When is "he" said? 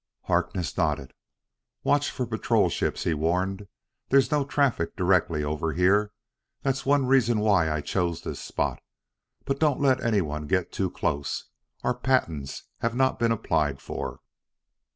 3.03-3.13